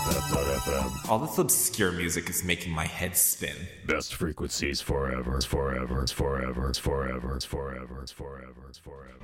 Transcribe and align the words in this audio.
BFF.FM. 0.00 1.10
All 1.10 1.18
this 1.18 1.36
obscure 1.36 1.92
music 1.92 2.30
is 2.30 2.42
making 2.42 2.72
my 2.72 2.86
head 2.86 3.16
spin. 3.16 3.54
Best 3.86 4.14
frequencies 4.14 4.80
forever, 4.80 5.40
forever, 5.42 6.06
forever, 6.06 6.72
forever, 6.72 7.38
forever, 7.40 7.40
forever, 7.40 8.06
forever, 8.06 8.72
forever. 8.82 9.20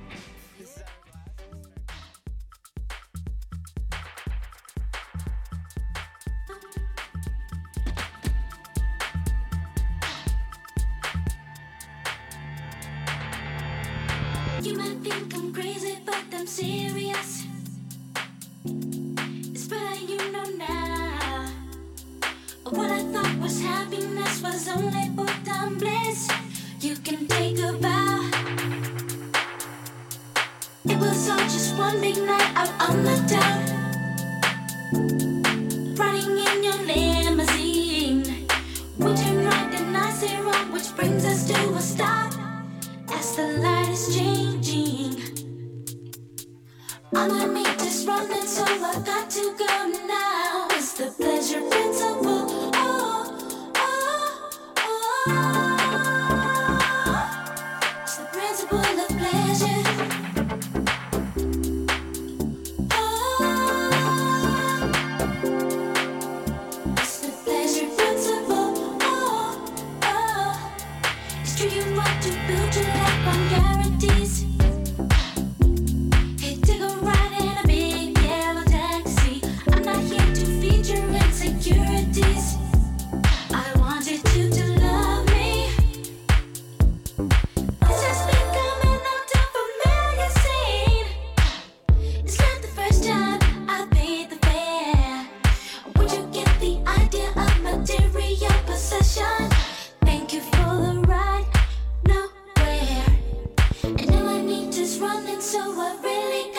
so 105.39 105.59
I 105.59 105.95
really 106.01 106.56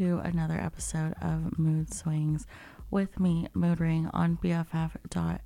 to 0.00 0.18
another 0.24 0.58
episode 0.58 1.12
of 1.20 1.58
Mood 1.58 1.92
Swings 1.92 2.46
with 2.90 3.20
me, 3.20 3.48
Mood 3.52 3.80
Ring, 3.80 4.08
on 4.14 4.38
BFF.FM. 4.38 5.38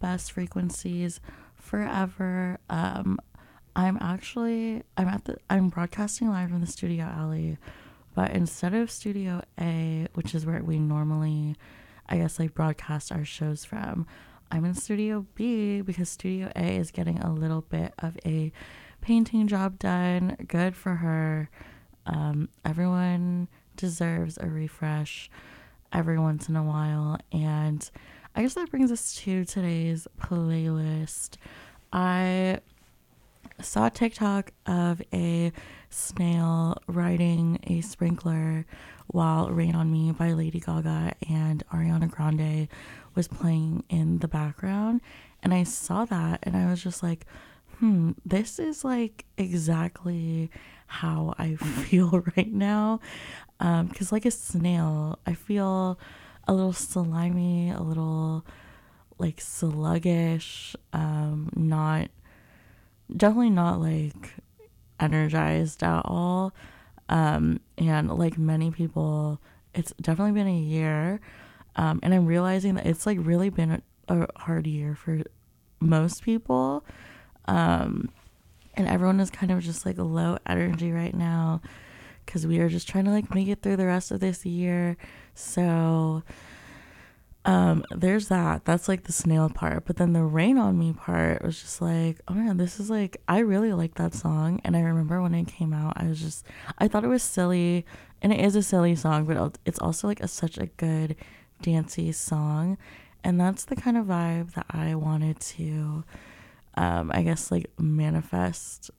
Best 0.00 0.32
frequencies 0.32 1.20
forever. 1.54 2.58
Um, 2.70 3.18
I'm 3.76 3.98
actually 4.00 4.84
I'm 4.96 5.06
at 5.06 5.26
the 5.26 5.36
I'm 5.50 5.68
broadcasting 5.68 6.30
live 6.30 6.48
from 6.48 6.62
the 6.62 6.66
studio 6.66 7.04
alley, 7.04 7.58
but 8.14 8.30
instead 8.30 8.72
of 8.72 8.90
Studio 8.90 9.42
A, 9.60 10.08
which 10.14 10.34
is 10.34 10.46
where 10.46 10.62
we 10.62 10.78
normally, 10.78 11.56
I 12.08 12.16
guess, 12.16 12.38
like 12.38 12.54
broadcast 12.54 13.12
our 13.12 13.26
shows 13.26 13.66
from, 13.66 14.06
I'm 14.50 14.64
in 14.64 14.72
Studio 14.72 15.26
B 15.34 15.82
because 15.82 16.08
Studio 16.08 16.50
A 16.56 16.76
is 16.76 16.90
getting 16.90 17.18
a 17.18 17.34
little 17.34 17.60
bit 17.60 17.92
of 17.98 18.16
a 18.24 18.50
painting 19.02 19.46
job 19.46 19.78
done. 19.78 20.38
Good 20.48 20.74
for 20.74 20.94
her. 20.94 21.50
Um, 22.08 22.48
everyone 22.64 23.48
deserves 23.76 24.38
a 24.40 24.46
refresh 24.46 25.30
every 25.92 26.18
once 26.18 26.48
in 26.48 26.56
a 26.56 26.62
while. 26.62 27.18
And 27.32 27.88
I 28.34 28.42
guess 28.42 28.54
that 28.54 28.70
brings 28.70 28.90
us 28.90 29.14
to 29.16 29.44
today's 29.44 30.08
playlist. 30.20 31.36
I 31.92 32.58
saw 33.60 33.88
TikTok 33.88 34.52
of 34.66 35.02
a 35.12 35.52
snail 35.90 36.78
riding 36.86 37.58
a 37.66 37.80
sprinkler 37.80 38.66
while 39.08 39.50
Rain 39.50 39.74
on 39.74 39.90
Me 39.90 40.12
by 40.12 40.32
Lady 40.32 40.60
Gaga 40.60 41.14
and 41.28 41.66
Ariana 41.72 42.10
Grande 42.10 42.68
was 43.14 43.28
playing 43.28 43.84
in 43.88 44.18
the 44.18 44.28
background. 44.28 45.00
And 45.42 45.54
I 45.54 45.64
saw 45.64 46.04
that 46.06 46.40
and 46.42 46.56
I 46.56 46.70
was 46.70 46.82
just 46.82 47.02
like, 47.02 47.26
hmm, 47.78 48.12
this 48.24 48.58
is 48.58 48.84
like 48.84 49.24
exactly 49.36 50.50
how 50.88 51.34
I 51.38 51.54
feel 51.56 52.24
right 52.36 52.52
now. 52.52 53.00
Because, 53.58 54.12
um, 54.12 54.16
like 54.16 54.24
a 54.24 54.30
snail, 54.30 55.18
I 55.26 55.34
feel 55.34 55.98
a 56.46 56.54
little 56.54 56.72
slimy, 56.72 57.70
a 57.70 57.80
little 57.80 58.44
like 59.18 59.40
sluggish, 59.40 60.76
um, 60.92 61.50
not 61.56 62.08
definitely 63.14 63.50
not 63.50 63.80
like 63.80 64.34
energized 65.00 65.82
at 65.82 66.02
all. 66.04 66.52
Um, 67.08 67.60
and 67.76 68.10
like 68.10 68.38
many 68.38 68.70
people, 68.70 69.40
it's 69.74 69.92
definitely 70.00 70.32
been 70.32 70.48
a 70.48 70.58
year. 70.58 71.20
Um, 71.76 72.00
and 72.02 72.12
I'm 72.14 72.26
realizing 72.26 72.74
that 72.74 72.86
it's 72.86 73.06
like 73.06 73.18
really 73.20 73.50
been 73.50 73.70
a, 73.70 73.82
a 74.08 74.26
hard 74.36 74.66
year 74.66 74.94
for 74.94 75.22
most 75.80 76.22
people. 76.22 76.84
Um, 77.46 78.10
and 78.78 78.88
everyone 78.88 79.20
is 79.20 79.30
kind 79.30 79.50
of 79.50 79.60
just 79.60 79.84
like 79.84 79.98
low 79.98 80.38
energy 80.46 80.92
right 80.92 81.14
now 81.14 81.60
because 82.24 82.46
we 82.46 82.60
are 82.60 82.68
just 82.68 82.88
trying 82.88 83.04
to 83.06 83.10
like 83.10 83.34
make 83.34 83.48
it 83.48 83.60
through 83.60 83.76
the 83.76 83.86
rest 83.86 84.10
of 84.10 84.20
this 84.20 84.46
year. 84.46 84.96
So, 85.34 86.22
um, 87.44 87.82
there's 87.90 88.28
that. 88.28 88.64
That's 88.64 88.88
like 88.88 89.04
the 89.04 89.12
snail 89.12 89.48
part. 89.48 89.84
But 89.86 89.96
then 89.96 90.12
the 90.12 90.22
rain 90.22 90.58
on 90.58 90.78
me 90.78 90.92
part 90.92 91.42
was 91.42 91.60
just 91.60 91.80
like, 91.80 92.20
oh 92.28 92.34
man, 92.34 92.58
this 92.58 92.78
is 92.78 92.90
like, 92.90 93.16
I 93.26 93.38
really 93.38 93.72
like 93.72 93.94
that 93.94 94.14
song. 94.14 94.60
And 94.64 94.76
I 94.76 94.80
remember 94.80 95.22
when 95.22 95.34
it 95.34 95.48
came 95.48 95.72
out, 95.72 95.94
I 95.96 96.04
was 96.04 96.20
just, 96.20 96.44
I 96.78 96.86
thought 96.86 97.04
it 97.04 97.08
was 97.08 97.22
silly. 97.22 97.86
And 98.20 98.32
it 98.32 98.40
is 98.40 98.54
a 98.54 98.62
silly 98.62 98.94
song, 98.94 99.24
but 99.24 99.58
it's 99.64 99.78
also 99.78 100.06
like 100.06 100.20
a, 100.20 100.28
such 100.28 100.58
a 100.58 100.66
good 100.66 101.16
dancey 101.62 102.12
song. 102.12 102.76
And 103.24 103.40
that's 103.40 103.64
the 103.64 103.76
kind 103.76 103.96
of 103.96 104.06
vibe 104.06 104.52
that 104.52 104.66
I 104.70 104.94
wanted 104.94 105.40
to 105.40 106.04
um, 106.78 107.10
I 107.12 107.22
guess 107.22 107.50
like 107.50 107.68
manifest 107.76 108.92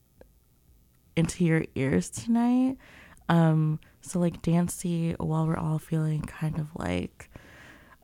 into 1.16 1.46
your 1.46 1.64
ears 1.76 2.10
tonight. 2.10 2.78
Um, 3.30 3.80
so 4.02 4.20
like 4.20 4.42
dancey 4.42 5.16
while 5.18 5.48
we're 5.48 5.58
all 5.58 5.80
feeling 5.80 6.22
kind 6.22 6.60
of 6.60 6.68
like 6.76 7.30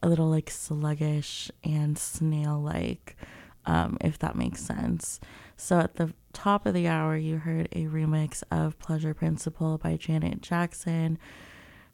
a 0.02 0.08
little 0.08 0.30
like 0.30 0.50
sluggish 0.50 1.52
and 1.64 1.98
snail 1.98 2.58
like, 2.62 3.18
um, 3.66 3.98
if 4.00 4.18
that 4.20 4.38
makes 4.38 4.62
sense. 4.62 5.20
So 5.58 5.80
at 5.80 5.96
the 5.96 6.14
top 6.32 6.66
of 6.66 6.74
the 6.74 6.88
hour, 6.88 7.18
you 7.18 7.38
heard 7.38 7.68
a 7.74 7.86
remix 7.86 8.44
of 8.50 8.80
Pleasure 8.80 9.14
Principle 9.14 9.78
by 9.78 9.98
Janet 9.98 10.42
Jackson. 10.42 11.18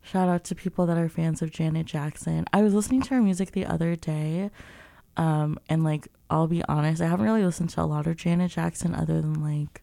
Shout 0.04 0.30
out 0.30 0.44
to 0.46 0.56
people 0.56 0.86
that 0.86 0.98
are 1.00 1.10
fans 1.10 1.42
of 1.42 1.52
Janet 1.52 1.88
Jackson. 1.88 2.46
I 2.54 2.62
was 2.62 2.76
listening 2.76 3.02
to 3.04 3.16
her 3.16 3.22
music 3.24 3.52
the 3.52 3.66
other 3.66 3.96
day 3.96 4.52
um, 5.18 5.60
and 5.70 5.84
like 5.84 6.08
I'll 6.30 6.48
be 6.48 6.64
honest, 6.66 7.02
I 7.02 7.08
haven't 7.08 7.26
really 7.26 7.44
listened 7.44 7.70
to 7.72 7.82
a 7.82 7.84
lot 7.84 8.08
of 8.08 8.16
Janet 8.16 8.52
Jackson 8.52 8.96
other 8.96 9.22
than 9.22 9.42
like 9.44 9.82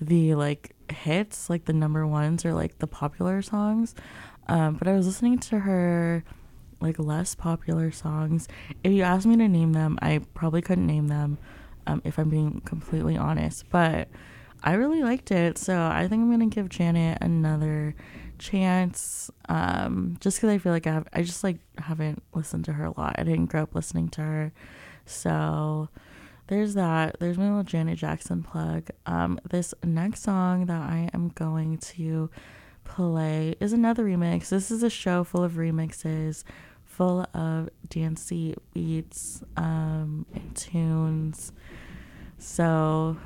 the 0.00 0.34
like 0.34 0.74
hits, 0.90 1.50
like 1.50 1.66
the 1.66 1.72
number 1.72 2.06
ones 2.06 2.44
or 2.44 2.54
like 2.54 2.78
the 2.78 2.86
popular 2.86 3.42
songs. 3.42 3.94
Um, 4.46 4.76
but 4.76 4.88
I 4.88 4.92
was 4.92 5.06
listening 5.06 5.38
to 5.40 5.60
her 5.60 6.24
like 6.80 6.98
less 6.98 7.34
popular 7.34 7.90
songs. 7.90 8.48
If 8.82 8.92
you 8.92 9.02
asked 9.02 9.26
me 9.26 9.36
to 9.36 9.48
name 9.48 9.72
them, 9.72 9.98
I 10.00 10.20
probably 10.34 10.62
couldn't 10.62 10.86
name 10.86 11.08
them 11.08 11.38
um, 11.86 12.00
if 12.04 12.18
I'm 12.18 12.30
being 12.30 12.60
completely 12.64 13.16
honest. 13.16 13.68
But 13.70 14.08
I 14.62 14.74
really 14.74 15.02
liked 15.02 15.30
it, 15.30 15.58
so 15.58 15.76
I 15.76 16.08
think 16.08 16.22
I'm 16.22 16.30
gonna 16.30 16.46
give 16.46 16.68
Janet 16.68 17.18
another 17.20 17.94
chance 18.38 19.30
um 19.48 20.16
just 20.20 20.38
because 20.38 20.50
i 20.50 20.58
feel 20.58 20.72
like 20.72 20.86
i 20.86 20.92
have 20.92 21.08
i 21.12 21.22
just 21.22 21.42
like 21.44 21.58
haven't 21.78 22.22
listened 22.34 22.64
to 22.64 22.72
her 22.72 22.84
a 22.84 23.00
lot. 23.00 23.16
I 23.18 23.24
didn't 23.24 23.46
grow 23.46 23.62
up 23.62 23.74
listening 23.74 24.08
to 24.10 24.20
her. 24.20 24.52
So 25.06 25.88
there's 26.48 26.74
that. 26.74 27.18
There's 27.20 27.38
my 27.38 27.48
little 27.48 27.62
janet 27.62 27.98
jackson 27.98 28.42
plug. 28.42 28.88
Um 29.06 29.40
this 29.48 29.74
next 29.84 30.22
song 30.22 30.66
that 30.66 30.82
i 30.82 31.10
am 31.14 31.28
going 31.30 31.78
to 31.78 32.30
play 32.84 33.54
is 33.60 33.72
another 33.72 34.04
remix. 34.04 34.48
This 34.48 34.70
is 34.70 34.82
a 34.82 34.90
show 34.90 35.24
full 35.24 35.44
of 35.44 35.52
remixes 35.52 36.44
full 36.84 37.24
of 37.32 37.68
dancey 37.88 38.56
beats 38.74 39.42
um 39.56 40.26
and 40.34 40.56
tunes. 40.56 41.52
So 42.38 43.16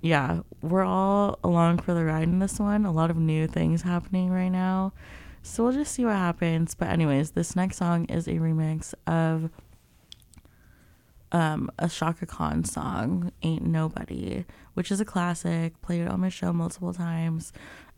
yeah, 0.00 0.40
we're 0.62 0.84
all 0.84 1.38
along 1.44 1.78
for 1.78 1.94
the 1.94 2.04
ride 2.04 2.24
in 2.24 2.38
this 2.38 2.58
one. 2.58 2.86
A 2.86 2.92
lot 2.92 3.10
of 3.10 3.16
new 3.16 3.46
things 3.46 3.82
happening 3.82 4.30
right 4.30 4.48
now. 4.48 4.92
So 5.42 5.64
we'll 5.64 5.72
just 5.72 5.92
see 5.92 6.04
what 6.04 6.16
happens. 6.16 6.74
But 6.74 6.88
anyways, 6.88 7.32
this 7.32 7.54
next 7.56 7.76
song 7.76 8.06
is 8.06 8.26
a 8.26 8.32
remix 8.32 8.94
of 9.06 9.50
um 11.32 11.70
a 11.78 11.88
Chaka 11.88 12.26
Khan 12.26 12.64
song, 12.64 13.30
Ain't 13.42 13.64
Nobody, 13.64 14.44
which 14.74 14.90
is 14.90 15.00
a 15.00 15.04
classic, 15.04 15.80
played 15.82 16.02
it 16.02 16.08
on 16.08 16.20
my 16.20 16.28
show 16.28 16.52
multiple 16.52 16.92
times. 16.92 17.52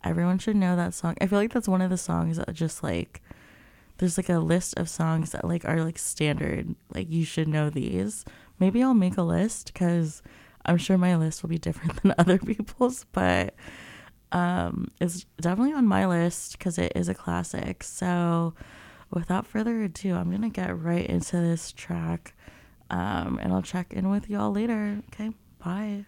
Everyone 0.05 0.39
should 0.39 0.57
know 0.57 0.75
that 0.77 0.95
song. 0.95 1.17
I 1.21 1.27
feel 1.27 1.39
like 1.39 1.53
that's 1.53 1.69
one 1.69 1.81
of 1.81 1.91
the 1.91 1.97
songs 1.97 2.37
that 2.37 2.53
just 2.53 2.83
like 2.83 3.23
there's 3.99 4.19
like 4.19 4.29
a 4.29 4.39
list 4.39 4.77
of 4.77 4.89
songs 4.89 5.31
that 5.31 5.45
like 5.45 5.65
are 5.65 5.85
like 5.85 5.99
standard. 5.99 6.75
Like 6.93 7.11
you 7.11 7.25
should 7.25 7.47
know 7.47 7.71
these. 7.71 8.25
Maybe 8.59 8.83
I'll 8.83 8.95
make 8.95 9.17
a 9.17 9.23
list 9.23 9.73
cuz 9.75 10.23
I'm 10.65 10.79
sure 10.79 10.99
my 10.99 11.17
list 11.17 11.43
will 11.43 11.51
be 11.51 11.59
different 11.59 12.03
than 12.03 12.15
other 12.19 12.39
people's, 12.39 13.05
but 13.13 13.55
um, 14.33 14.91
it's 15.01 15.25
definitely 15.41 15.75
on 15.75 15.87
my 15.87 16.07
list 16.07 16.59
because 16.59 16.79
it 16.79 16.93
is 16.95 17.09
a 17.09 17.15
classic. 17.15 17.83
So, 17.83 18.55
without 19.11 19.47
further 19.47 19.83
ado, 19.83 20.15
I'm 20.15 20.31
gonna 20.31 20.51
get 20.51 20.79
right 20.79 21.07
into 21.07 21.37
this 21.37 21.73
track, 21.73 22.35
um, 22.91 23.39
and 23.43 23.53
I'll 23.53 23.63
check 23.63 23.93
in 23.93 24.11
with 24.11 24.31
y'all 24.31 24.53
later. 24.53 25.03
Okay, 25.13 25.31
bye. 25.59 26.07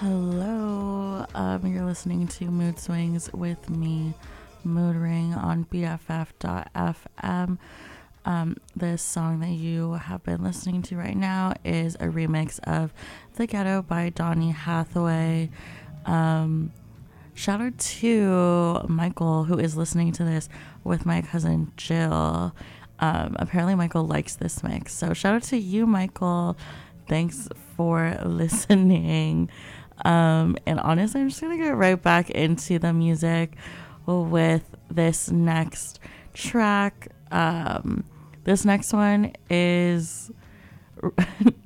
Hello. 0.00 1.26
Um, 1.34 1.66
you're 1.66 1.84
listening 1.84 2.26
to 2.28 2.46
Mood 2.46 2.78
Swings 2.78 3.30
with 3.34 3.68
me, 3.68 4.14
Mood 4.64 4.96
Ring, 4.96 5.34
on 5.34 5.66
BFF.fm. 5.66 7.58
Um, 8.24 8.56
this 8.74 9.02
song 9.02 9.40
that 9.40 9.50
you 9.50 9.92
have 9.92 10.22
been 10.22 10.42
listening 10.42 10.80
to 10.84 10.96
right 10.96 11.14
now 11.14 11.52
is 11.66 11.96
a 11.96 12.06
remix 12.06 12.58
of 12.60 12.94
The 13.34 13.46
Ghetto 13.46 13.82
by 13.82 14.08
Donny 14.08 14.52
Hathaway. 14.52 15.50
Um, 16.06 16.72
shout 17.34 17.60
out 17.60 17.76
to 17.76 18.86
Michael, 18.88 19.44
who 19.44 19.58
is 19.58 19.76
listening 19.76 20.12
to 20.12 20.24
this 20.24 20.48
with 20.82 21.04
my 21.04 21.20
cousin 21.20 21.72
Jill. 21.76 22.54
Um, 23.00 23.36
apparently, 23.38 23.74
Michael 23.74 24.06
likes 24.06 24.34
this 24.34 24.62
mix. 24.62 24.94
So, 24.94 25.12
shout 25.12 25.34
out 25.34 25.42
to 25.42 25.58
you, 25.58 25.86
Michael. 25.86 26.56
Thanks 27.06 27.50
for 27.76 28.18
listening. 28.24 29.50
Um, 30.04 30.56
and 30.66 30.80
honestly, 30.80 31.20
I'm 31.20 31.28
just 31.28 31.40
going 31.40 31.56
to 31.58 31.64
get 31.64 31.76
right 31.76 32.00
back 32.00 32.30
into 32.30 32.78
the 32.78 32.92
music 32.92 33.56
with 34.06 34.64
this 34.90 35.30
next 35.30 36.00
track. 36.34 37.08
Um, 37.30 38.04
this 38.44 38.64
next 38.64 38.92
one 38.92 39.32
is, 39.48 40.30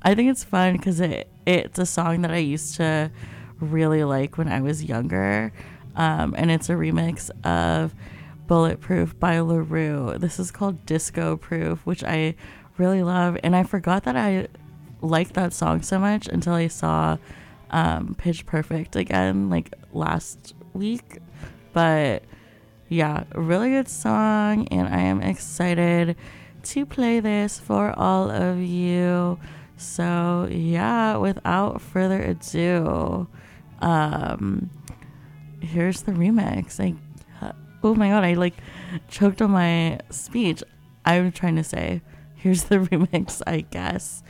I 0.03 0.15
think 0.15 0.31
it's 0.31 0.43
fun 0.43 0.73
because 0.77 0.99
it, 0.99 1.29
it's 1.45 1.79
a 1.79 1.85
song 1.85 2.21
that 2.21 2.31
I 2.31 2.37
used 2.37 2.75
to 2.75 3.11
really 3.59 4.03
like 4.03 4.37
when 4.37 4.47
I 4.47 4.61
was 4.61 4.83
younger. 4.83 5.51
Um, 5.95 6.35
and 6.37 6.51
it's 6.51 6.69
a 6.69 6.73
remix 6.73 7.29
of 7.45 7.95
Bulletproof 8.47 9.17
by 9.19 9.39
La 9.39 9.55
Roux. 9.55 10.17
This 10.17 10.39
is 10.39 10.51
called 10.51 10.85
Disco 10.85 11.37
Proof, 11.37 11.85
which 11.85 12.03
I 12.03 12.35
really 12.77 13.03
love. 13.03 13.37
And 13.43 13.55
I 13.55 13.63
forgot 13.63 14.03
that 14.03 14.15
I 14.15 14.47
liked 15.01 15.33
that 15.33 15.53
song 15.53 15.81
so 15.81 15.99
much 15.99 16.27
until 16.27 16.53
I 16.53 16.67
saw 16.67 17.17
um, 17.71 18.15
Pitch 18.17 18.45
Perfect 18.45 18.95
again, 18.95 19.49
like 19.49 19.73
last 19.93 20.53
week. 20.73 21.19
But 21.73 22.23
yeah, 22.89 23.23
really 23.33 23.71
good 23.71 23.89
song, 23.89 24.67
and 24.69 24.87
I 24.87 25.01
am 25.01 25.21
excited 25.21 26.15
to 26.63 26.85
play 26.85 27.19
this 27.19 27.59
for 27.59 27.97
all 27.97 28.29
of 28.29 28.59
you. 28.59 29.39
So 29.77 30.47
yeah, 30.49 31.17
without 31.17 31.81
further 31.81 32.21
ado, 32.21 33.27
um, 33.81 34.69
here's 35.61 36.03
the 36.03 36.13
remix. 36.13 36.79
Like, 36.79 36.95
oh 37.83 37.93
my 37.93 38.09
god, 38.09 38.23
I 38.23 38.33
like 38.33 38.55
choked 39.09 39.41
on 39.41 39.51
my 39.51 39.99
speech. 40.09 40.63
I'm 41.05 41.31
trying 41.31 41.55
to 41.57 41.63
say, 41.63 42.01
here's 42.35 42.65
the 42.65 42.77
remix, 42.91 43.41
I 43.45 43.61
guess. 43.61 44.23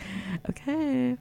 Okay. 0.49 1.17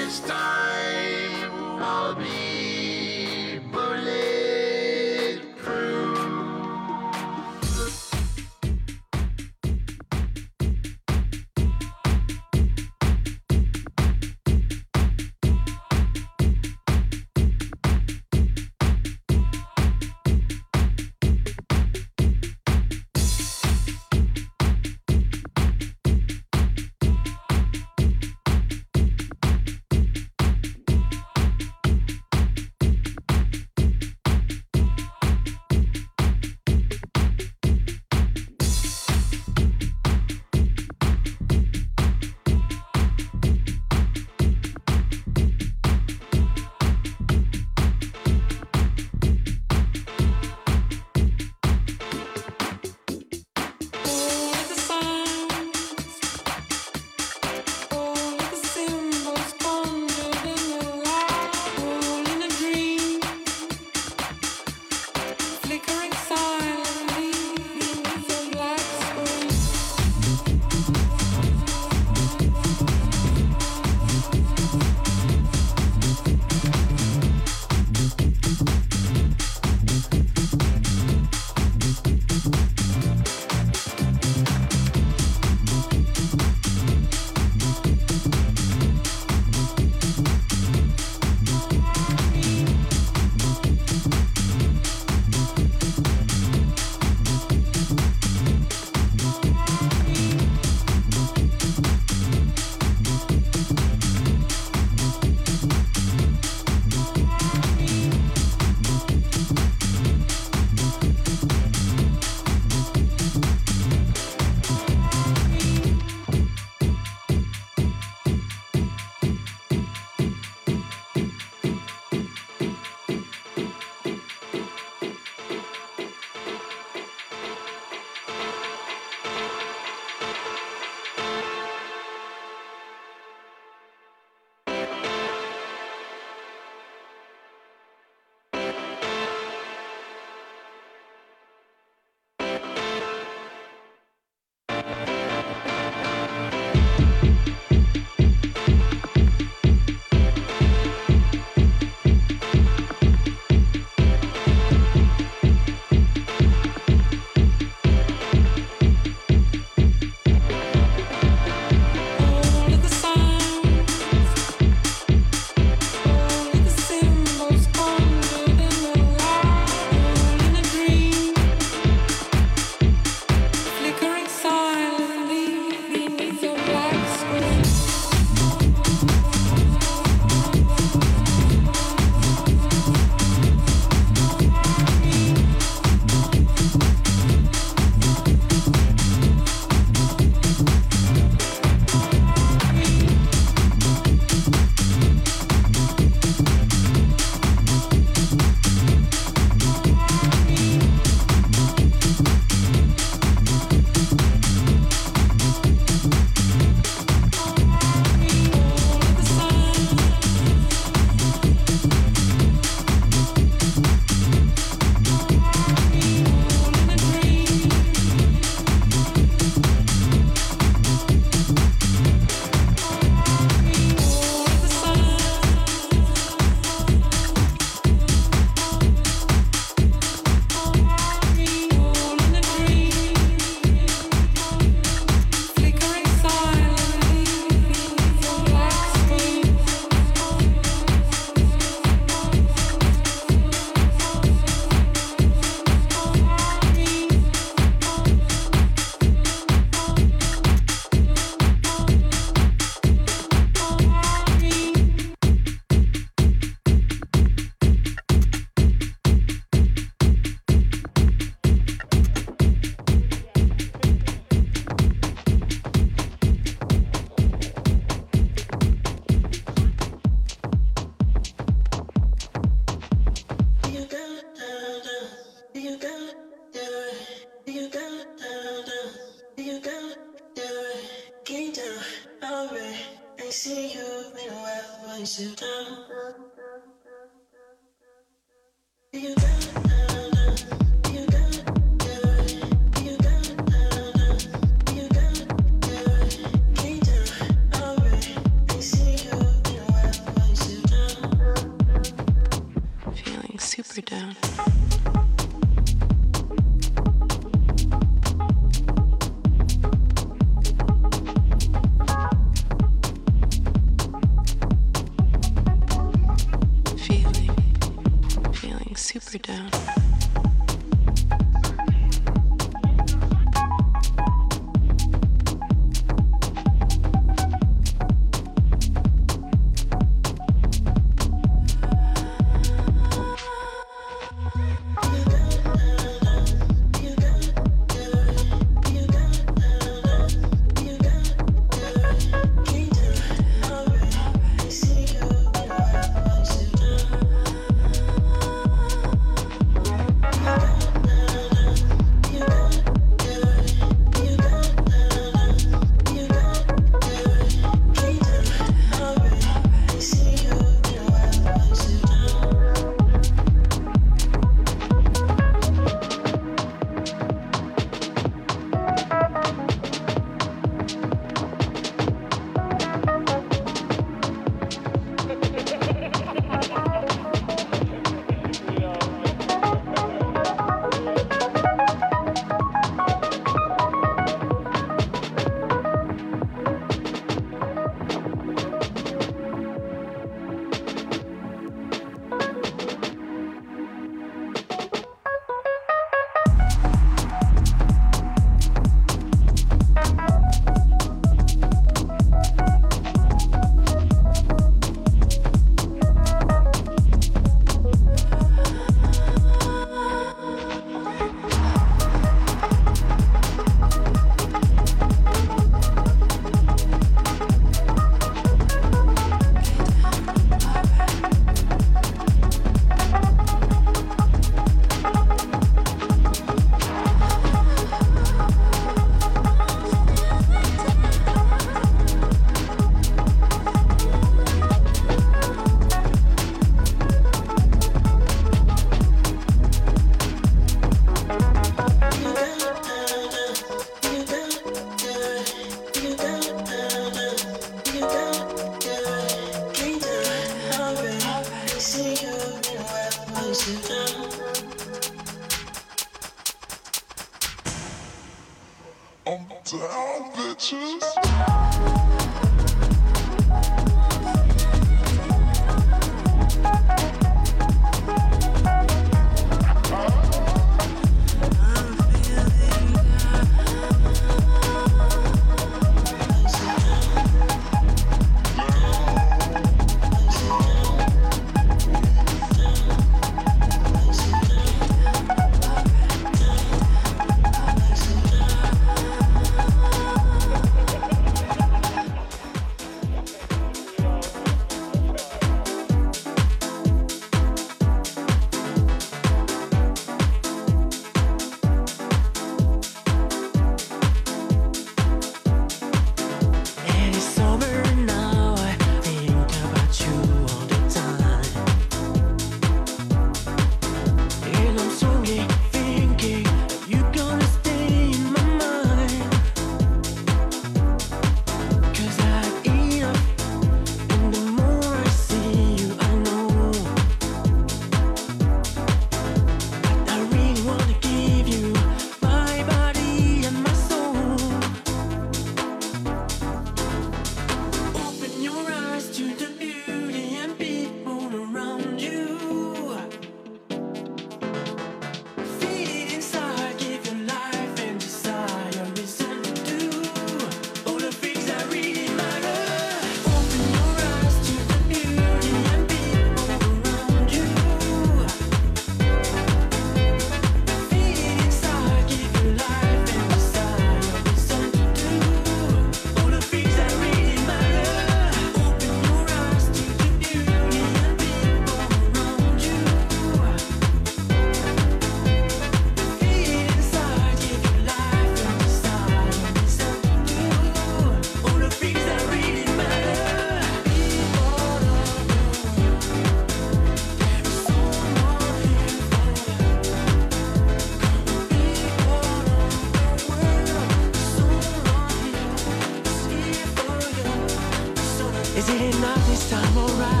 this 599.11 599.29
time 599.29 599.57
alright. 599.57 600.00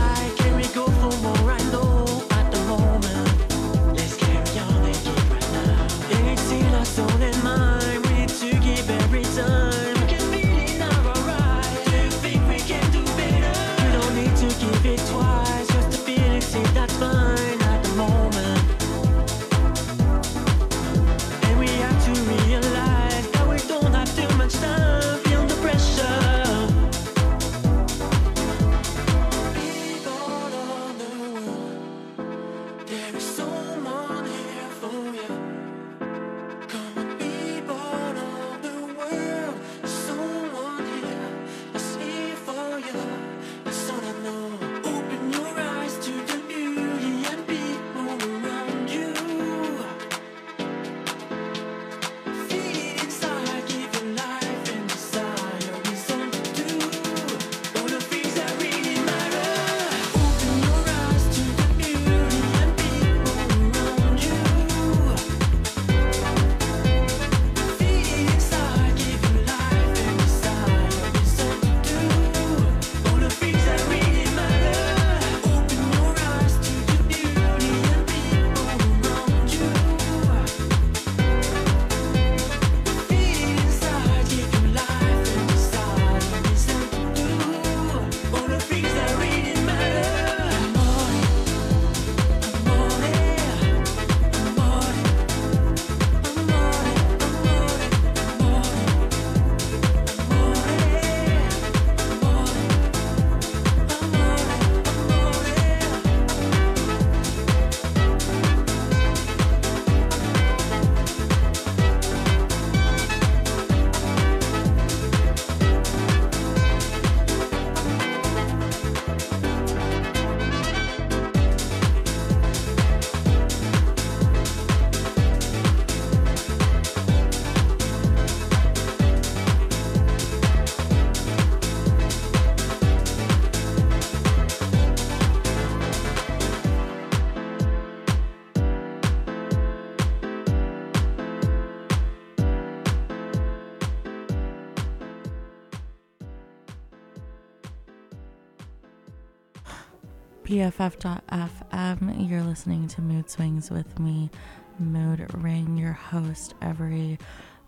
BFF.FM. 150.61 152.29
You're 152.29 152.43
listening 152.43 152.87
to 152.89 153.01
Mood 153.01 153.31
Swings 153.31 153.71
with 153.71 153.97
me, 153.97 154.29
Mood 154.77 155.25
Ring, 155.33 155.75
your 155.75 155.93
host, 155.93 156.53
every 156.61 157.17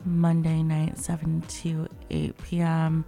Monday 0.06 0.62
night, 0.62 1.00
7 1.00 1.42
to 1.42 1.88
8 2.12 2.38
p.m. 2.44 3.04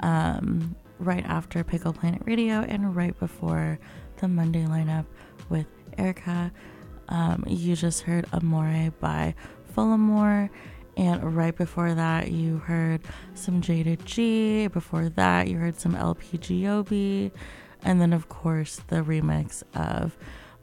Um, 0.00 0.76
right 0.98 1.24
after 1.24 1.64
Pickle 1.64 1.94
Planet 1.94 2.20
Radio 2.26 2.56
and 2.56 2.94
right 2.94 3.18
before 3.18 3.78
the 4.18 4.28
Monday 4.28 4.66
lineup 4.66 5.06
with 5.48 5.68
Erica. 5.96 6.52
Um, 7.08 7.44
you 7.46 7.76
just 7.76 8.02
heard 8.02 8.26
Amore 8.34 8.92
by 9.00 9.34
Folamour. 9.74 10.50
And 10.98 11.34
right 11.34 11.56
before 11.56 11.94
that, 11.94 12.30
you 12.30 12.58
heard 12.58 13.00
some 13.32 13.62
Jayda 13.62 14.04
G. 14.04 14.66
Before 14.66 15.08
that, 15.08 15.48
you 15.48 15.56
heard 15.56 15.80
some 15.80 15.94
LP 15.94 16.36
Giobbi. 16.36 17.30
And 17.84 18.00
then, 18.00 18.12
of 18.12 18.28
course, 18.28 18.80
the 18.88 18.96
remix 18.96 19.62
of 19.74 20.16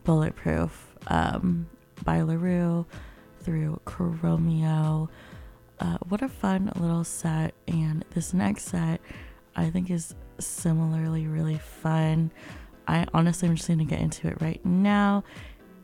Bulletproof 0.04 0.96
um, 1.08 1.68
by 2.04 2.22
La 2.22 2.34
Roux 2.34 2.86
through 3.42 3.80
Chromeo. 3.86 5.08
Uh, 5.80 5.98
what 6.10 6.22
a 6.22 6.30
fun 6.30 6.72
little 6.80 7.04
set. 7.04 7.54
And 7.68 8.04
this 8.14 8.34
next 8.34 8.66
set, 8.66 9.02
I 9.56 9.70
think, 9.70 9.90
is 9.90 10.16
similarly 10.40 11.28
really 11.28 11.58
fun. 11.58 12.32
I 12.88 13.06
honestly 13.14 13.48
am 13.48 13.56
just 13.56 13.68
going 13.68 13.80
to 13.80 13.86
get 13.86 14.00
into 14.00 14.28
it 14.28 14.42
right 14.42 14.64
now. 14.66 15.24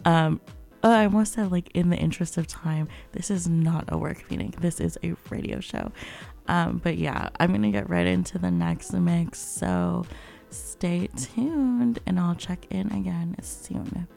Um, 0.06 0.42
oh, 0.84 0.92
I 0.92 1.06
almost 1.06 1.34
said, 1.34 1.52
like, 1.52 1.70
in 1.76 1.90
the 1.90 1.98
interest 1.98 2.38
of 2.38 2.48
time, 2.48 2.88
this 3.12 3.30
is 3.30 3.48
not 3.48 3.86
a 3.90 3.98
work 3.98 4.30
meeting, 4.30 4.54
this 4.60 4.80
is 4.80 4.98
a 5.04 5.16
radio 5.30 5.60
show. 5.60 5.92
Um, 6.48 6.80
but 6.84 6.98
yeah, 6.98 7.30
I'm 7.40 7.50
going 7.50 7.62
to 7.62 7.72
get 7.72 7.90
right 7.90 8.08
into 8.08 8.40
the 8.40 8.52
next 8.52 8.94
mix. 8.94 9.40
So, 9.40 10.06
stay 10.50 11.08
tuned 11.16 12.00
and 12.06 12.20
I'll 12.20 12.36
check 12.36 12.66
in 12.70 12.92
again 12.92 13.36
soon. 13.42 14.08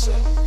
Hello, 0.00 0.37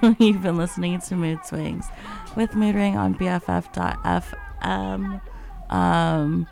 you've 0.18 0.42
been 0.42 0.56
listening 0.56 1.00
to 1.00 1.14
Mood 1.14 1.44
Swings 1.44 1.86
with 2.36 2.54
Mood 2.54 2.74
Ring 2.74 2.96
on 2.96 3.14
BFF.fm. 3.14 3.60
Um, 5.70 6.46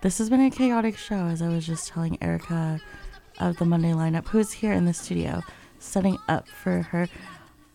this 0.00 0.18
has 0.18 0.28
been 0.28 0.40
a 0.40 0.50
chaotic 0.50 0.96
show, 0.96 1.26
as 1.26 1.40
I 1.42 1.48
was 1.48 1.66
just 1.66 1.88
telling 1.88 2.18
Erica 2.22 2.80
of 3.38 3.56
the 3.58 3.64
Monday 3.64 3.92
lineup, 3.92 4.28
who's 4.28 4.52
here 4.52 4.72
in 4.72 4.84
the 4.84 4.92
studio 4.92 5.42
setting 5.78 6.18
up 6.28 6.48
for 6.48 6.82
her 6.82 7.08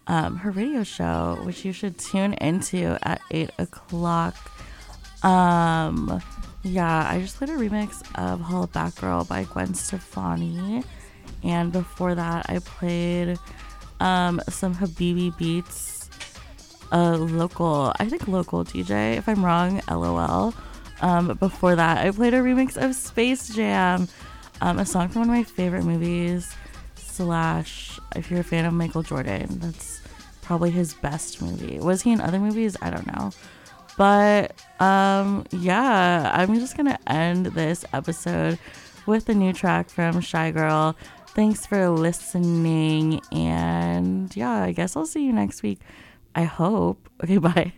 um, 0.07 0.37
her 0.37 0.51
radio 0.51 0.83
show, 0.83 1.39
which 1.43 1.65
you 1.65 1.73
should 1.73 1.97
tune 1.97 2.33
into 2.33 2.97
at 3.03 3.21
eight 3.31 3.51
o'clock. 3.57 4.35
Um, 5.23 6.21
yeah, 6.63 7.09
I 7.09 7.19
just 7.19 7.37
played 7.37 7.49
a 7.49 7.53
remix 7.53 8.01
of 8.15 8.41
Hollaback 8.41 8.99
Girl 8.99 9.23
by 9.25 9.43
Gwen 9.43 9.73
Stefani, 9.73 10.83
and 11.43 11.71
before 11.71 12.15
that, 12.15 12.45
I 12.49 12.59
played 12.59 13.37
um, 13.99 14.41
some 14.49 14.75
Habibi 14.75 15.35
beats, 15.37 16.09
a 16.91 17.17
local, 17.17 17.93
I 17.99 18.05
think 18.09 18.27
local 18.27 18.63
DJ. 18.63 19.17
If 19.17 19.27
I'm 19.27 19.43
wrong, 19.43 19.81
lol. 19.89 20.53
Um, 21.01 21.35
before 21.35 21.75
that, 21.75 22.05
I 22.05 22.11
played 22.11 22.33
a 22.33 22.39
remix 22.39 22.75
of 22.77 22.95
Space 22.95 23.49
Jam, 23.49 24.07
um, 24.61 24.79
a 24.79 24.85
song 24.85 25.09
from 25.09 25.21
one 25.21 25.29
of 25.29 25.35
my 25.35 25.43
favorite 25.43 25.83
movies. 25.83 26.53
Slash, 26.95 27.99
if 28.15 28.29
you're 28.29 28.41
a 28.41 28.43
fan 28.43 28.65
of 28.65 28.73
Michael 28.73 29.01
Jordan, 29.03 29.59
that's 29.59 30.01
probably 30.43 30.69
his 30.69 30.93
best 30.93 31.41
movie. 31.41 31.79
Was 31.79 32.01
he 32.03 32.11
in 32.11 32.21
other 32.21 32.39
movies? 32.39 32.77
I 32.81 32.89
don't 32.89 33.07
know. 33.07 33.31
But 33.97 34.53
um, 34.79 35.45
yeah, 35.51 36.31
I'm 36.33 36.55
just 36.59 36.77
gonna 36.77 36.99
end 37.07 37.47
this 37.47 37.83
episode 37.91 38.59
with 39.07 39.27
a 39.29 39.33
new 39.33 39.53
track 39.53 39.89
from 39.89 40.15
Shygirl. 40.15 40.95
Thanks 41.37 41.67
for 41.67 41.87
listening, 41.89 43.21
and 43.31 44.35
yeah, 44.35 44.63
I 44.63 44.71
guess 44.71 44.95
I'll 44.95 45.05
see 45.05 45.23
you 45.23 45.31
next 45.31 45.61
week. 45.61 45.79
I 46.33 46.45
hope. 46.45 47.11
Okay, 47.23 47.37
bye. 47.47 47.73